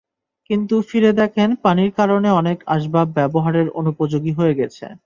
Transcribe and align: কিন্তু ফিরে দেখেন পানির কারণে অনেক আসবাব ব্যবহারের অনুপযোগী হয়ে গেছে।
কিন্তু 0.49 0.75
ফিরে 0.89 1.11
দেখেন 1.13 1.49
পানির 1.63 1.91
কারণে 1.97 2.29
অনেক 2.31 2.57
আসবাব 2.67 3.07
ব্যবহারের 3.15 3.67
অনুপযোগী 3.79 4.31
হয়ে 4.33 4.53
গেছে। 4.55 4.85